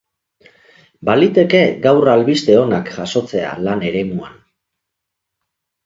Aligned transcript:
Baliteke 1.09 1.61
gaur 1.85 2.11
albiste 2.15 2.57
onak 2.65 2.91
jasotzea 2.99 3.55
lan 3.69 3.87
eremuan. 3.93 4.45